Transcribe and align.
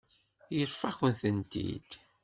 Yeṭṭef-ak-tent-id. 0.57 1.89